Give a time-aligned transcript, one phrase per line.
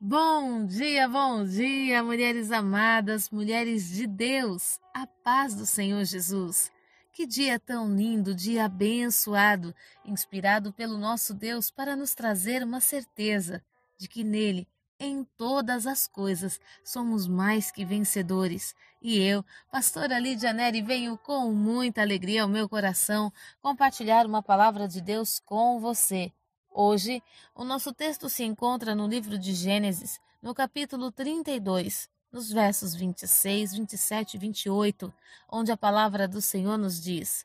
[0.00, 6.70] Bom dia, bom dia, mulheres amadas, mulheres de Deus, a paz do Senhor Jesus.
[7.12, 9.74] Que dia tão lindo, dia abençoado,
[10.04, 13.60] inspirado pelo nosso Deus para nos trazer uma certeza
[13.98, 14.68] de que nele,
[15.00, 18.76] em todas as coisas, somos mais que vencedores.
[19.02, 24.86] E eu, pastora Lídia Neri, venho com muita alegria ao meu coração compartilhar uma palavra
[24.86, 26.32] de Deus com você.
[26.80, 27.20] Hoje,
[27.56, 33.72] o nosso texto se encontra no livro de Gênesis, no capítulo 32, nos versos 26,
[33.72, 35.12] 27 e 28,
[35.50, 37.44] onde a palavra do Senhor nos diz: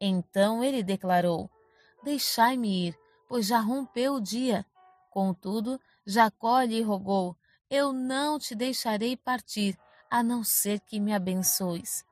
[0.00, 1.50] Então ele declarou:
[2.02, 4.64] Deixai-me ir, pois já rompeu o dia.
[5.10, 7.36] Contudo, Jacó lhe rogou:
[7.68, 9.78] Eu não te deixarei partir,
[10.10, 12.06] a não ser que me abençoes.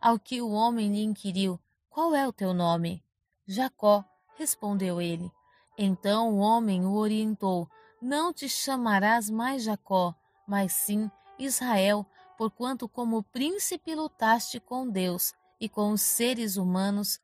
[0.00, 1.60] Ao que o homem lhe inquiriu:
[1.90, 3.04] Qual é o teu nome?
[3.46, 4.02] Jacó,
[4.38, 5.30] respondeu ele.
[5.78, 7.68] Então o homem o orientou:
[8.00, 10.14] Não te chamarás mais Jacó,
[10.46, 12.06] mas sim Israel,
[12.38, 17.20] porquanto como príncipe lutaste com Deus e com os seres humanos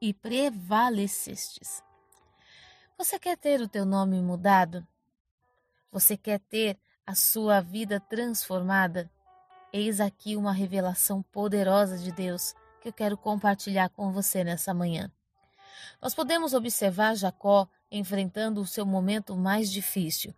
[0.00, 1.82] e prevalecestes.
[2.96, 4.86] Você quer ter o teu nome mudado?
[5.92, 9.10] Você quer ter a sua vida transformada?
[9.72, 15.10] Eis aqui uma revelação poderosa de Deus que eu quero compartilhar com você nessa manhã.
[16.00, 20.34] Nós podemos observar Jacó enfrentando o seu momento mais difícil.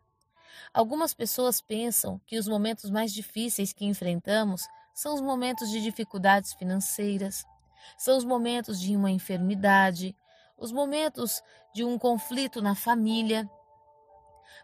[0.72, 6.52] Algumas pessoas pensam que os momentos mais difíceis que enfrentamos são os momentos de dificuldades
[6.52, 7.44] financeiras,
[7.96, 10.16] são os momentos de uma enfermidade,
[10.56, 11.42] os momentos
[11.74, 13.48] de um conflito na família.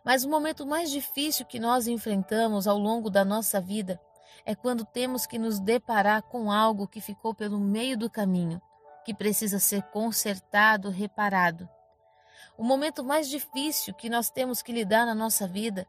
[0.05, 4.01] Mas o momento mais difícil que nós enfrentamos ao longo da nossa vida
[4.45, 8.63] é quando temos que nos deparar com algo que ficou pelo meio do caminho,
[9.09, 11.67] que precisa ser consertado, reparado.
[12.59, 15.87] O momento mais difícil que nós temos que lidar na nossa vida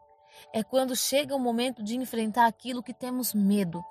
[0.54, 3.84] é quando chega o momento de enfrentar aquilo que temos medo.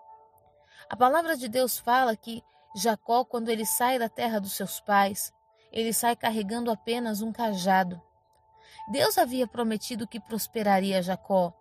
[0.89, 2.43] A palavra de Deus fala que
[2.75, 5.31] Jacó, quando ele sai da terra dos seus pais,
[5.71, 8.01] ele sai carregando apenas um cajado.
[8.91, 11.53] Deus havia prometido que prosperaria Jacó,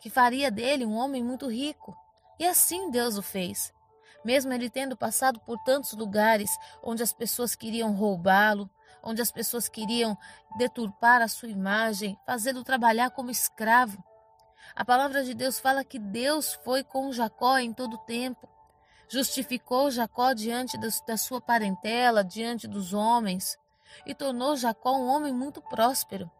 [0.00, 1.94] que faria dele um homem muito rico.
[2.38, 3.70] E assim Deus o fez.
[4.24, 6.50] Mesmo ele tendo passado por tantos lugares
[6.82, 8.70] onde as pessoas queriam roubá-lo,
[9.02, 10.16] onde as pessoas queriam
[10.56, 14.02] deturpar a sua imagem, fazê-lo trabalhar como escravo.
[14.74, 18.48] A palavra de Deus fala que Deus foi com Jacó em todo o tempo.
[19.08, 23.58] Justificou Jacó diante da sua parentela, diante dos homens,
[24.06, 26.30] e tornou Jacó um homem muito próspero.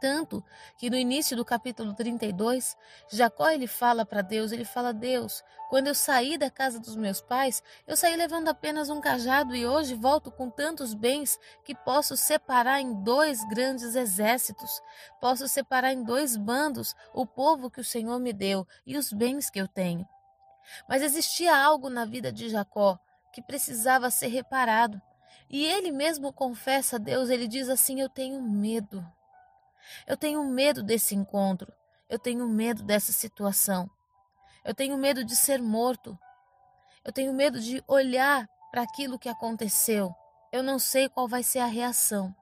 [0.00, 0.44] Tanto
[0.76, 2.76] que no início do capítulo 32,
[3.10, 7.20] Jacó ele fala para Deus, ele fala: "Deus, quando eu saí da casa dos meus
[7.20, 12.16] pais, eu saí levando apenas um cajado e hoje volto com tantos bens que posso
[12.16, 14.80] separar em dois grandes exércitos,
[15.20, 19.50] posso separar em dois bandos o povo que o Senhor me deu e os bens
[19.50, 20.06] que eu tenho."
[20.88, 22.98] Mas existia algo na vida de Jacó
[23.32, 25.00] que precisava ser reparado.
[25.50, 29.04] E ele mesmo confessa a Deus, ele diz assim: "Eu tenho medo."
[30.06, 31.72] Eu tenho medo desse encontro.
[32.08, 33.90] Eu tenho medo dessa situação.
[34.64, 36.18] Eu tenho medo de ser morto.
[37.04, 40.14] Eu tenho medo de olhar para aquilo que aconteceu.
[40.52, 42.34] Eu não sei qual vai ser a reação.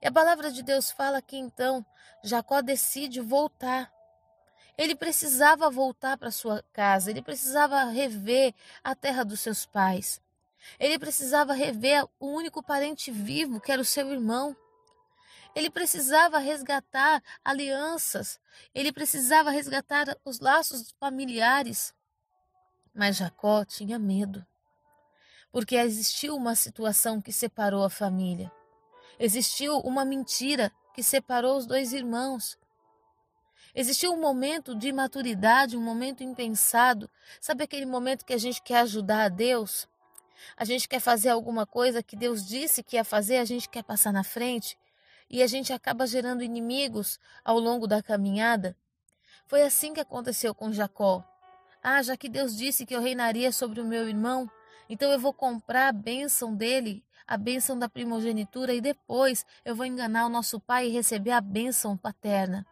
[0.00, 1.84] E a palavra de Deus fala que então
[2.22, 3.90] Jacó decide voltar.
[4.76, 10.20] Ele precisava voltar para sua casa, ele precisava rever a terra dos seus pais.
[10.78, 14.54] Ele precisava rever o único parente vivo, que era o seu irmão.
[15.56, 18.38] Ele precisava resgatar alianças,
[18.74, 21.94] ele precisava resgatar os laços familiares.
[22.94, 24.46] Mas Jacó tinha medo,
[25.50, 28.52] porque existiu uma situação que separou a família.
[29.18, 32.58] Existiu uma mentira que separou os dois irmãos.
[33.74, 37.08] Existiu um momento de imaturidade, um momento impensado.
[37.40, 39.88] Sabe aquele momento que a gente quer ajudar a Deus?
[40.54, 43.82] A gente quer fazer alguma coisa que Deus disse que ia fazer, a gente quer
[43.82, 44.76] passar na frente
[45.28, 48.76] e a gente acaba gerando inimigos ao longo da caminhada.
[49.46, 51.24] Foi assim que aconteceu com Jacó.
[51.82, 54.50] Ah, já que Deus disse que eu reinaria sobre o meu irmão,
[54.88, 59.86] então eu vou comprar a bênção dele, a bênção da primogenitura, e depois eu vou
[59.86, 62.66] enganar o nosso pai e receber a bênção paterna.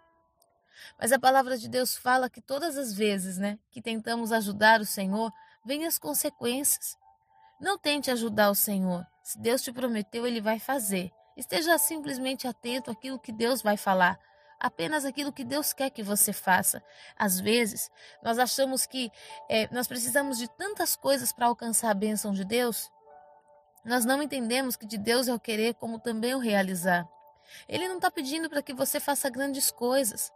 [0.98, 4.84] Mas a palavra de Deus fala que todas as vezes, né, que tentamos ajudar o
[4.84, 5.32] Senhor,
[5.64, 6.96] vêm as consequências.
[7.60, 9.06] Não tente ajudar o Senhor.
[9.22, 11.10] Se Deus te prometeu, ele vai fazer.
[11.36, 14.18] Esteja simplesmente atento àquilo que Deus vai falar,
[14.58, 16.82] apenas aquilo que Deus quer que você faça.
[17.16, 17.90] Às vezes,
[18.22, 19.10] nós achamos que
[19.48, 22.90] é, nós precisamos de tantas coisas para alcançar a bênção de Deus.
[23.84, 27.06] Nós não entendemos que de Deus é o querer, como também o realizar.
[27.68, 30.32] Ele não está pedindo para que você faça grandes coisas.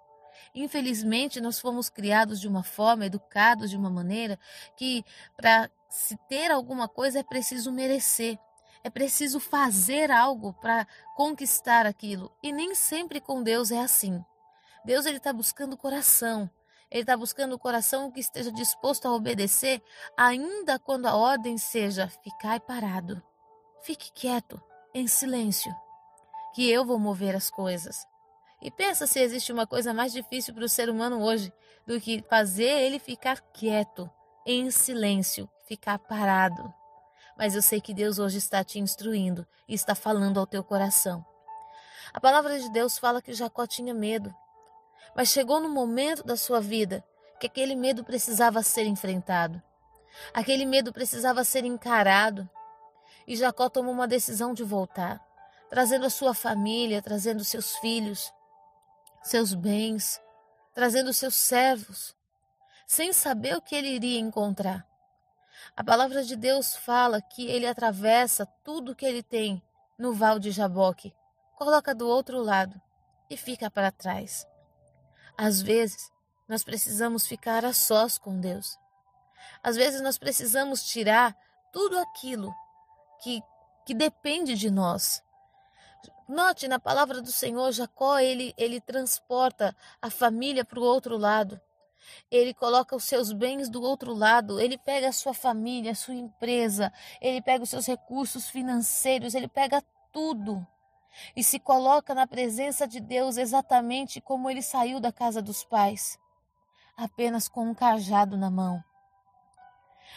[0.55, 4.39] Infelizmente, nós fomos criados de uma forma, educados de uma maneira
[4.77, 5.05] que
[5.37, 8.39] para se ter alguma coisa é preciso merecer.
[8.83, 10.87] É preciso fazer algo para
[11.17, 12.33] conquistar aquilo.
[12.43, 14.25] E nem sempre com Deus é assim.
[14.85, 16.51] Deus ele está buscando coração.
[16.91, 19.83] Ele está buscando o coração que esteja disposto a obedecer,
[20.17, 23.23] ainda quando a ordem seja ficar parado.
[23.83, 24.61] Fique quieto,
[24.95, 25.75] em silêncio,
[26.55, 28.07] que eu vou mover as coisas.
[28.63, 31.53] E pensa se existe uma coisa mais difícil para o ser humano hoje
[31.87, 34.11] do que fazer ele ficar quieto,
[34.47, 36.73] em silêncio, ficar parado.
[37.39, 41.25] Mas eu sei que Deus hoje está te instruindo e está falando ao teu coração.
[42.13, 44.35] A palavra de Deus fala que Jacó tinha medo,
[45.15, 47.05] mas chegou no momento da sua vida
[47.39, 49.63] que aquele medo precisava ser enfrentado.
[50.35, 52.49] Aquele medo precisava ser encarado.
[53.25, 55.25] E Jacó tomou uma decisão de voltar,
[55.71, 58.33] trazendo a sua família, trazendo seus filhos,
[59.23, 60.21] seus bens,
[60.75, 62.17] trazendo seus servos,
[62.87, 64.88] sem saber o que ele iria encontrar.
[65.77, 69.63] A palavra de Deus fala que ele atravessa tudo que ele tem
[69.99, 71.15] no val de Jaboque,
[71.57, 72.81] coloca do outro lado
[73.29, 74.47] e fica para trás.
[75.37, 76.11] Às vezes,
[76.49, 78.79] nós precisamos ficar a sós com Deus.
[79.63, 81.37] Às vezes, nós precisamos tirar
[81.73, 82.55] tudo aquilo
[83.23, 83.43] que,
[83.85, 85.23] que depende de nós.
[86.29, 91.61] Note na palavra do Senhor, Jacó, ele, ele transporta a família para o outro lado.
[92.31, 96.15] Ele coloca os seus bens do outro lado, ele pega a sua família, a sua
[96.15, 99.83] empresa, ele pega os seus recursos financeiros, ele pega
[100.13, 100.67] tudo
[101.35, 106.19] e se coloca na presença de Deus exatamente como ele saiu da casa dos pais,
[106.97, 108.83] apenas com um cajado na mão.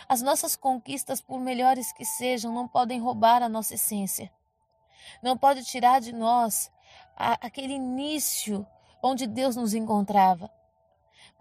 [0.07, 4.31] As nossas conquistas, por melhores que sejam, não podem roubar a nossa essência.
[5.21, 6.71] Não pode tirar de nós
[7.15, 8.65] a, aquele início
[9.01, 10.49] onde Deus nos encontrava.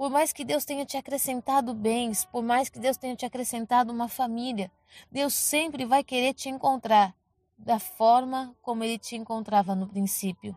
[0.00, 3.92] Por mais que Deus tenha te acrescentado bens, por mais que Deus tenha te acrescentado
[3.92, 4.72] uma família,
[5.12, 7.14] Deus sempre vai querer te encontrar
[7.58, 10.56] da forma como ele te encontrava no princípio.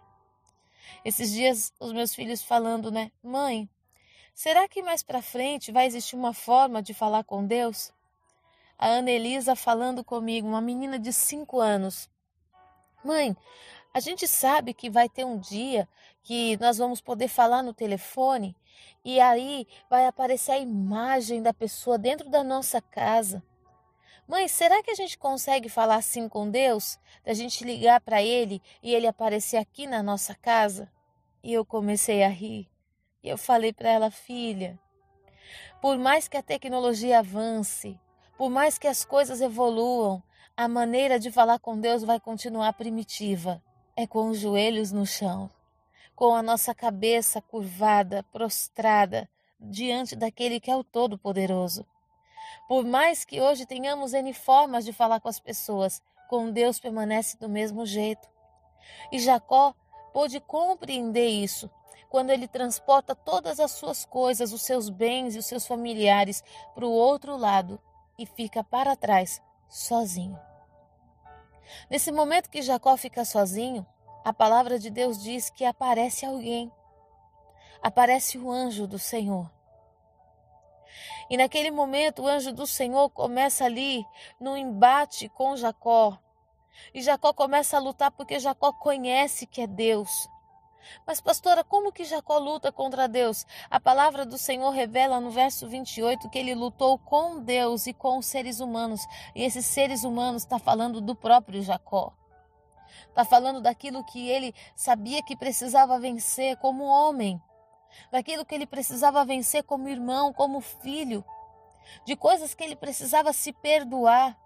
[1.04, 3.12] Esses dias os meus filhos falando, né?
[3.22, 3.68] Mãe,
[4.34, 7.92] será que mais para frente vai existir uma forma de falar com Deus?
[8.80, 12.10] A Ana Elisa falando comigo, uma menina de cinco anos.
[13.04, 13.36] Mãe,
[13.94, 15.88] a gente sabe que vai ter um dia
[16.24, 18.56] que nós vamos poder falar no telefone
[19.06, 23.44] e aí vai aparecer a imagem da pessoa dentro da nossa casa.
[24.28, 26.98] Mãe, será que a gente consegue falar assim com Deus?
[27.24, 30.90] Da gente ligar para Ele e Ele aparecer aqui na nossa casa?
[31.44, 32.68] E eu comecei a rir.
[33.22, 34.80] E eu falei para ela, filha,
[35.82, 38.00] por mais que a tecnologia avance,
[38.38, 40.24] por mais que as coisas evoluam,
[40.56, 43.62] a maneira de falar com Deus vai continuar primitiva.
[43.96, 45.52] É com os joelhos no chão,
[46.16, 49.30] com a nossa cabeça curvada, prostrada,
[49.60, 51.86] diante daquele que é o Todo-Poderoso.
[52.68, 57.38] Por mais que hoje tenhamos N formas de falar com as pessoas, com Deus permanece
[57.38, 58.28] do mesmo jeito.
[59.12, 59.76] E Jacó
[60.12, 61.70] pôde compreender isso
[62.10, 66.44] quando ele transporta todas as suas coisas, os seus bens e os seus familiares
[66.74, 67.80] para o outro lado
[68.18, 69.40] e fica para trás,
[69.70, 70.40] sozinho.
[71.90, 73.86] Nesse momento que Jacó fica sozinho,
[74.24, 76.72] a palavra de Deus diz que aparece alguém.
[77.82, 79.52] Aparece o anjo do Senhor.
[81.30, 84.06] E naquele momento o anjo do Senhor começa ali
[84.40, 86.18] no embate com Jacó.
[86.94, 90.30] E Jacó começa a lutar porque Jacó conhece que é Deus.
[91.06, 93.46] Mas, pastora, como que Jacó luta contra Deus?
[93.70, 98.18] A palavra do Senhor revela no verso 28 que ele lutou com Deus e com
[98.18, 99.02] os seres humanos.
[99.36, 102.14] E esses seres humanos está falando do próprio Jacó.
[103.08, 107.42] Está falando daquilo que ele sabia que precisava vencer como homem
[108.12, 111.24] daquilo que ele precisava vencer como irmão, como filho,
[112.06, 114.38] de coisas que ele precisava se perdoar,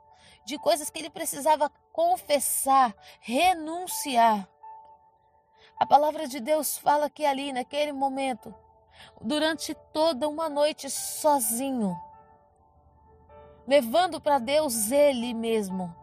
[0.46, 4.48] de coisas que ele precisava confessar, renunciar.
[5.80, 8.54] A palavra de Deus fala que ali, naquele momento,
[9.22, 11.96] durante toda uma noite sozinho,
[13.68, 15.96] levando para Deus ele mesmo,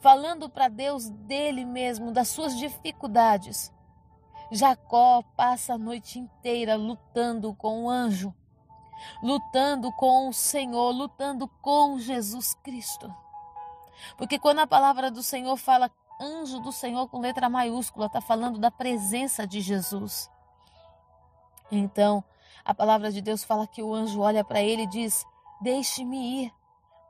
[0.00, 3.72] falando para Deus dele mesmo, das suas dificuldades,
[4.50, 8.34] Jacó passa a noite inteira lutando com o anjo,
[9.22, 13.14] lutando com o Senhor, lutando com Jesus Cristo.
[14.18, 15.88] Porque quando a palavra do Senhor fala
[16.22, 20.30] anjo do Senhor com letra maiúscula, está falando da presença de Jesus.
[21.70, 22.22] Então,
[22.64, 25.24] a palavra de Deus fala que o anjo olha para ele e diz:
[25.60, 26.54] Deixe-me ir,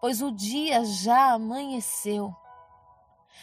[0.00, 2.35] pois o dia já amanheceu.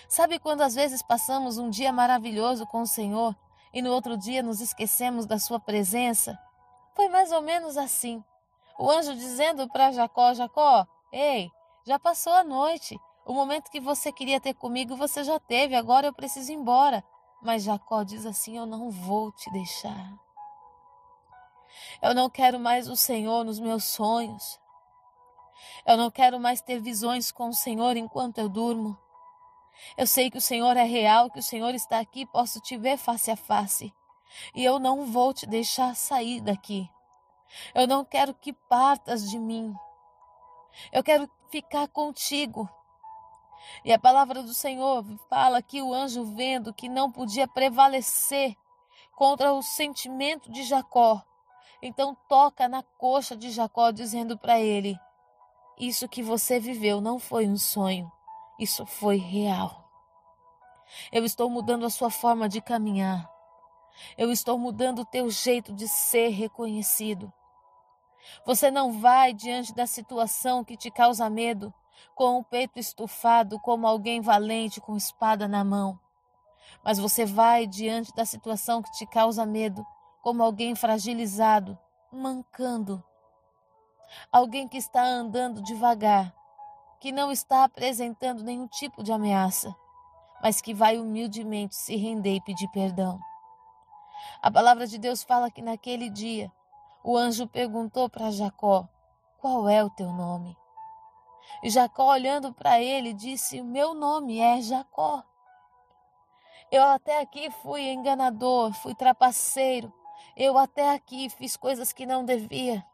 [0.08, 3.36] Sabe quando às vezes passamos um dia maravilhoso com o Senhor
[3.74, 6.38] e no outro dia nos esquecemos da Sua presença?
[7.00, 8.22] foi mais ou menos assim.
[8.78, 11.50] O anjo dizendo para Jacó: Jacó, ei,
[11.86, 13.00] já passou a noite.
[13.30, 15.76] O momento que você queria ter comigo, você já teve.
[15.76, 17.04] Agora eu preciso ir embora.
[17.44, 20.18] Mas Jacó diz assim: Eu não vou te deixar.
[22.02, 24.60] Eu não quero mais o Senhor nos meus sonhos.
[25.86, 28.98] Eu não quero mais ter visões com o Senhor enquanto eu durmo.
[29.96, 32.98] Eu sei que o Senhor é real, que o Senhor está aqui, posso te ver
[32.98, 33.94] face a face.
[34.56, 36.90] E eu não vou te deixar sair daqui.
[37.76, 39.72] Eu não quero que partas de mim.
[40.92, 42.68] Eu quero ficar contigo.
[43.84, 48.56] E a palavra do Senhor fala que o anjo, vendo que não podia prevalecer
[49.16, 51.24] contra o sentimento de Jacó,
[51.82, 54.98] então toca na coxa de Jacó, dizendo para ele:
[55.80, 58.12] Isso que você viveu não foi um sonho,
[58.60, 59.90] isso foi real.
[61.12, 63.30] Eu estou mudando a sua forma de caminhar.
[64.18, 67.32] Eu estou mudando o teu jeito de ser reconhecido.
[68.46, 71.74] Você não vai diante da situação que te causa medo
[72.15, 76.00] com o peito estufado como alguém valente com espada na mão.
[76.84, 79.86] Mas você vai diante da situação que te causa medo
[80.22, 81.77] como alguém fragilizado,
[82.12, 83.03] mancando.
[84.32, 86.34] Alguém que está andando devagar,
[87.00, 89.74] que não está apresentando nenhum tipo de ameaça,
[90.41, 93.20] mas que vai humildemente se render e pedir perdão.
[94.41, 96.51] A palavra de Deus fala que naquele dia
[97.03, 98.88] o anjo perguntou para Jacó:
[99.39, 100.58] Qual é o teu nome?
[101.63, 105.24] E Jacó, olhando para ele, disse: Meu nome é Jacó.
[106.72, 109.91] Eu até aqui fui enganador, fui trapaceiro.
[110.36, 112.86] Eu até aqui fiz coisas que não devia.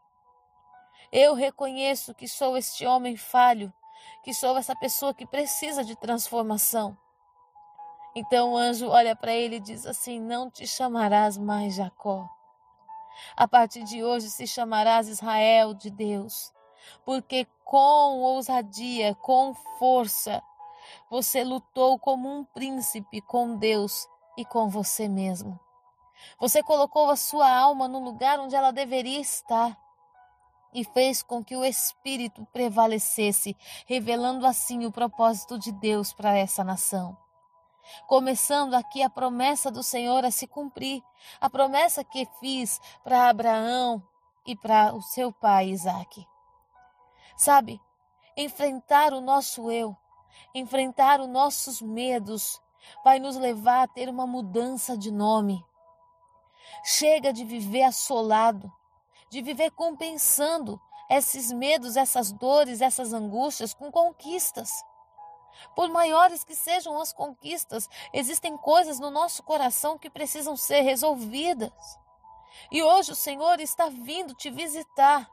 [1.12, 3.72] Eu reconheço que sou este homem falho,
[4.22, 6.96] que sou essa pessoa que precisa de transformação.
[8.14, 12.28] Então o anjo olha para ele e diz assim: Não te chamarás mais Jacó.
[13.36, 16.52] A partir de hoje se chamarás Israel de Deus,
[17.04, 20.42] porque com ousadia, com força,
[21.10, 25.58] você lutou como um príncipe com Deus e com você mesmo.
[26.38, 29.76] Você colocou a sua alma no lugar onde ela deveria estar
[30.72, 36.62] e fez com que o Espírito prevalecesse, revelando assim o propósito de Deus para essa
[36.62, 37.16] nação.
[38.06, 41.02] Começando aqui a promessa do Senhor a se cumprir,
[41.40, 44.02] a promessa que fiz para Abraão
[44.46, 46.26] e para o seu pai Isaque.
[47.36, 47.80] Sabe,
[48.34, 49.94] enfrentar o nosso eu,
[50.54, 52.60] enfrentar os nossos medos,
[53.04, 55.62] vai nos levar a ter uma mudança de nome.
[56.82, 58.72] Chega de viver assolado,
[59.28, 64.70] de viver compensando esses medos, essas dores, essas angústias com conquistas.
[65.74, 71.72] Por maiores que sejam as conquistas, existem coisas no nosso coração que precisam ser resolvidas.
[72.70, 75.28] E hoje o Senhor está vindo te visitar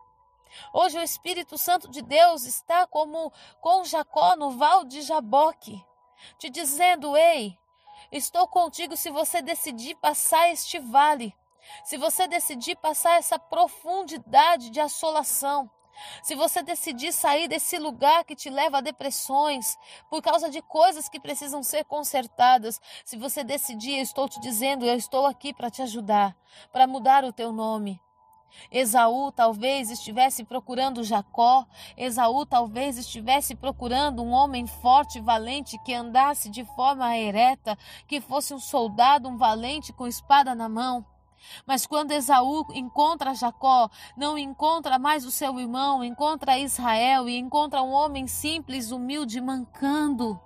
[0.73, 3.31] Hoje o Espírito Santo de Deus está como
[3.61, 5.83] com Jacó no val de Jaboque,
[6.37, 7.57] te dizendo: Ei,
[8.11, 11.35] estou contigo se você decidir passar este vale,
[11.83, 15.69] se você decidir passar essa profundidade de assolação.
[16.23, 19.77] Se você decidir sair desse lugar que te leva a depressões
[20.09, 24.85] por causa de coisas que precisam ser consertadas, se você decidir, eu estou te dizendo,
[24.85, 26.35] eu estou aqui para te ajudar,
[26.71, 28.01] para mudar o teu nome,
[28.71, 31.65] Esaú talvez estivesse procurando Jacó,
[31.97, 38.21] Esaú talvez estivesse procurando um homem forte e valente que andasse de forma ereta, que
[38.21, 41.05] fosse um soldado, um valente com espada na mão.
[41.65, 47.81] Mas quando Esaú encontra Jacó, não encontra mais o seu irmão, encontra Israel e encontra
[47.81, 50.39] um homem simples, humilde, mancando.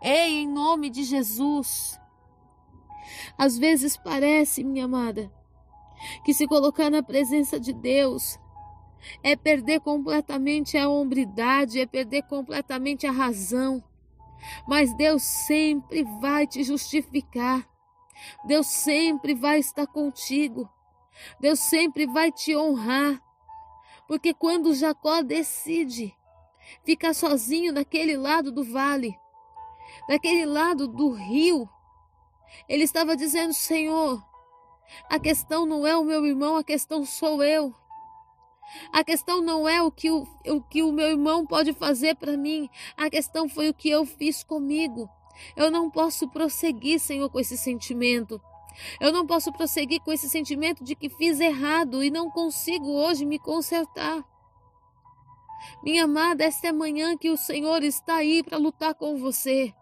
[0.00, 2.00] Ei, em nome de Jesus.
[3.36, 5.30] Às vezes parece, minha amada,
[6.24, 8.38] que se colocar na presença de Deus
[9.22, 13.82] é perder completamente a hombridade, é perder completamente a razão.
[14.66, 17.66] Mas Deus sempre vai te justificar.
[18.46, 20.68] Deus sempre vai estar contigo.
[21.40, 23.20] Deus sempre vai te honrar.
[24.06, 26.14] Porque quando Jacó decide
[26.84, 29.14] ficar sozinho naquele lado do vale,
[30.08, 31.68] naquele lado do rio,
[32.68, 34.22] ele estava dizendo: Senhor,
[35.08, 37.74] a questão não é o meu irmão, a questão sou eu.
[38.92, 42.36] A questão não é o que o, o, que o meu irmão pode fazer para
[42.36, 45.08] mim, a questão foi o que eu fiz comigo.
[45.56, 48.40] Eu não posso prosseguir, Senhor, com esse sentimento.
[49.00, 53.24] Eu não posso prosseguir com esse sentimento de que fiz errado e não consigo hoje
[53.24, 54.24] me consertar.
[55.82, 59.72] Minha amada, esta é a manhã que o Senhor está aí para lutar com você.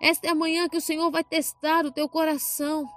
[0.00, 2.88] Esta é a manhã que o Senhor vai testar o teu coração.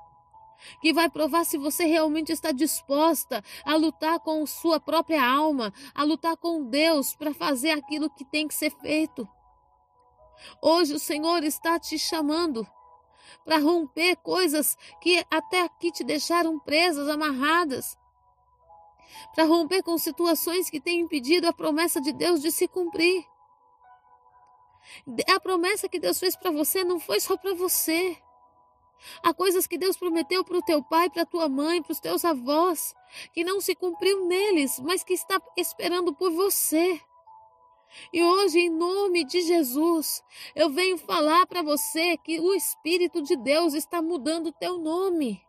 [0.81, 6.03] Que vai provar se você realmente está disposta a lutar com sua própria alma, a
[6.03, 9.27] lutar com Deus para fazer aquilo que tem que ser feito.
[10.62, 12.67] Hoje o Senhor está te chamando
[13.43, 17.97] para romper coisas que até aqui te deixaram presas, amarradas.
[19.33, 23.25] Para romper com situações que têm impedido a promessa de Deus de se cumprir.
[25.33, 28.17] A promessa que Deus fez para você não foi só para você.
[29.24, 32.00] Há coisas que Deus prometeu para o teu pai, para a tua mãe, para os
[32.00, 32.93] teus avós,
[33.33, 37.00] que não se cumpriu neles, mas que está esperando por você.
[38.12, 40.21] E hoje, em nome de Jesus,
[40.55, 45.41] eu venho falar para você que o Espírito de Deus está mudando o teu nome.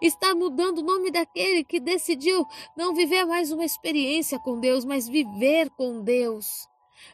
[0.00, 2.44] Está mudando o nome daquele que decidiu
[2.76, 6.68] não viver mais uma experiência com Deus, mas viver com Deus.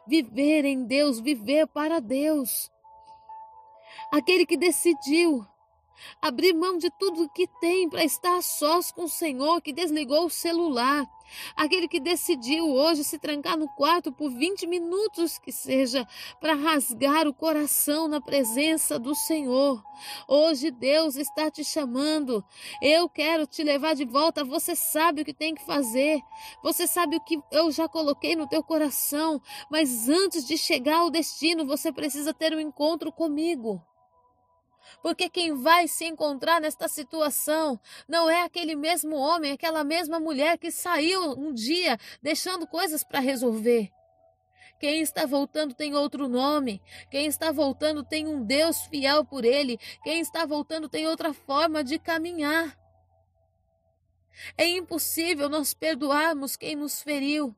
[0.06, 2.70] Viver em Deus, viver para Deus
[4.12, 5.46] aquele que decidiu
[6.20, 10.30] abrir mão de tudo que tem para estar sós com o Senhor, que desligou o
[10.30, 11.06] celular,
[11.56, 16.06] aquele que decidiu hoje se trancar no quarto por 20 minutos que seja,
[16.40, 19.82] para rasgar o coração na presença do Senhor.
[20.28, 22.44] Hoje Deus está te chamando.
[22.82, 24.44] Eu quero te levar de volta.
[24.44, 26.20] Você sabe o que tem que fazer.
[26.62, 31.10] Você sabe o que eu já coloquei no teu coração, mas antes de chegar ao
[31.10, 33.82] destino, você precisa ter um encontro comigo.
[35.02, 40.58] Porque quem vai se encontrar nesta situação não é aquele mesmo homem, aquela mesma mulher
[40.58, 43.90] que saiu um dia deixando coisas para resolver.
[44.78, 46.82] Quem está voltando tem outro nome.
[47.10, 49.78] Quem está voltando tem um Deus fiel por ele.
[50.04, 52.78] Quem está voltando tem outra forma de caminhar.
[54.56, 57.56] É impossível nós perdoarmos quem nos feriu.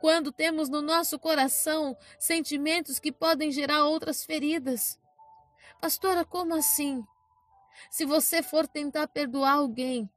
[0.00, 4.99] Quando temos no nosso coração sentimentos que podem gerar outras feridas.
[5.80, 7.02] Pastora, como assim?
[7.90, 10.10] Se você for tentar perdoar alguém,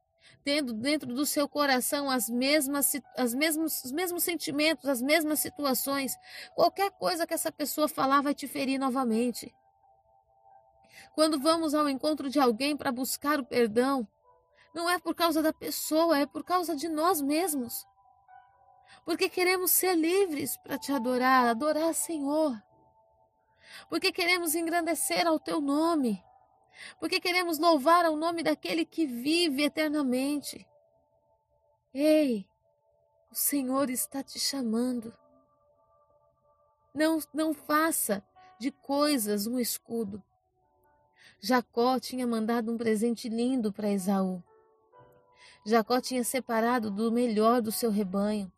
[0.43, 6.17] tendo dentro do seu coração as mesmas, as mesmos, os mesmos sentimentos, as mesmas situações,
[6.53, 9.55] qualquer coisa que essa pessoa falar vai te ferir novamente.
[11.15, 14.05] Quando vamos ao encontro de alguém para buscar o perdão,
[14.73, 17.85] não é por causa da pessoa, é por causa de nós mesmos.
[19.05, 22.61] Porque queremos ser livres para te adorar, adorar Senhor
[23.89, 26.23] porque queremos engrandecer ao teu nome,
[26.99, 30.67] porque queremos louvar ao nome daquele que vive eternamente.
[31.93, 32.47] Ei,
[33.31, 35.13] o Senhor está te chamando.
[36.93, 38.23] Não, não faça
[38.59, 40.23] de coisas um escudo.
[41.39, 44.43] Jacó tinha mandado um presente lindo para Esaú.
[45.65, 48.51] Jacó tinha separado do melhor do seu rebanho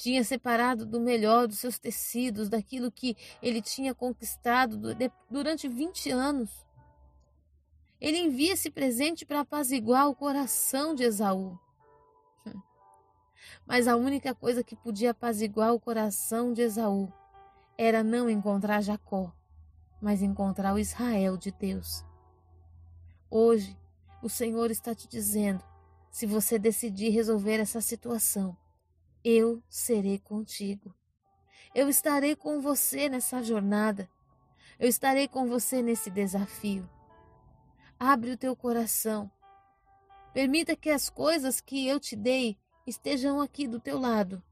[0.00, 4.96] tinha separado do melhor dos seus tecidos, daquilo que ele tinha conquistado
[5.28, 6.64] durante 20 anos.
[8.00, 11.58] Ele envia esse presente para apaziguar o coração de Esaú.
[13.66, 17.12] Mas a única coisa que podia apaziguar o coração de Esaú
[17.76, 19.30] era não encontrar Jacó,
[20.00, 22.02] mas encontrar o Israel de Deus.
[23.30, 23.76] Hoje,
[24.22, 25.62] o Senhor está te dizendo:
[26.10, 28.56] se você decidir resolver essa situação,
[29.24, 30.94] eu serei contigo.
[31.74, 34.08] Eu estarei com você nessa jornada.
[34.78, 36.88] Eu estarei com você nesse desafio.
[37.98, 39.30] Abre o teu coração.
[40.32, 42.56] Permita que as coisas que eu te dei
[42.86, 44.42] estejam aqui do teu lado,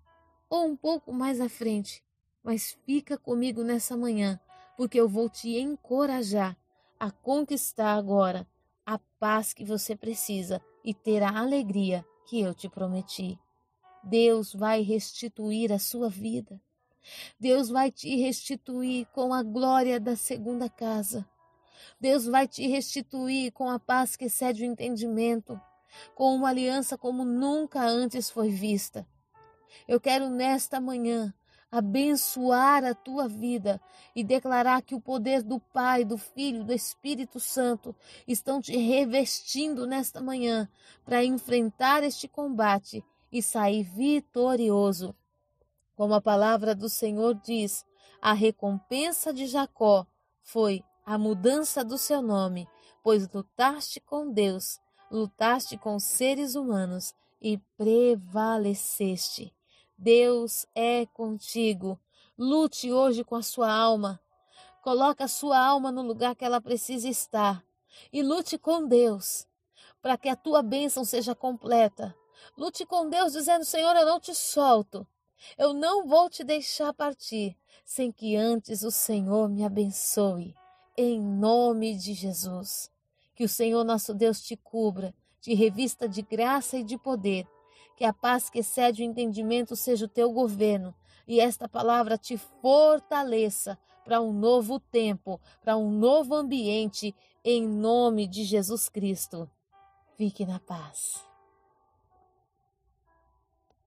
[0.51, 2.05] ou um pouco mais à frente,
[2.43, 4.39] mas fica comigo nessa manhã,
[4.77, 6.57] porque eu vou te encorajar
[7.01, 8.47] a conquistar agora
[8.85, 13.39] a paz que você precisa e ter a alegria que eu te prometi.
[14.09, 16.59] Deus vai restituir a sua vida.
[17.39, 21.29] Deus vai te restituir com a glória da segunda casa.
[22.01, 25.61] Deus vai te restituir com a paz que excede o entendimento,
[26.15, 29.07] com uma aliança como nunca antes foi vista.
[29.87, 31.33] Eu quero nesta manhã
[31.71, 33.79] abençoar a tua vida
[34.17, 37.95] e declarar que o poder do Pai, do Filho, do Espírito Santo
[38.27, 40.67] estão te revestindo nesta manhã
[41.05, 45.15] para enfrentar este combate e sair vitorioso.
[45.95, 47.85] Como a palavra do Senhor diz,
[48.21, 50.07] a recompensa de Jacó
[50.43, 52.69] foi a mudança do seu nome,
[53.03, 59.55] pois lutaste com Deus, lutaste com seres humanos e prevaleceste.
[59.97, 61.99] Deus é contigo.
[62.37, 64.21] Lute hoje com a sua alma.
[64.83, 67.65] Coloque a sua alma no lugar que ela precisa estar
[68.13, 69.47] e lute com Deus,
[70.01, 72.15] para que a tua bênção seja completa,
[72.57, 75.07] Lute com Deus, dizendo: Senhor, eu não te solto.
[75.57, 80.55] Eu não vou te deixar partir sem que antes o Senhor me abençoe.
[80.97, 82.91] Em nome de Jesus.
[83.35, 87.47] Que o Senhor nosso Deus te cubra, te revista de graça e de poder.
[87.97, 90.95] Que a paz que excede o entendimento seja o teu governo
[91.29, 98.27] e esta palavra te fortaleça para um novo tempo, para um novo ambiente, em nome
[98.27, 99.49] de Jesus Cristo.
[100.17, 101.28] Fique na paz.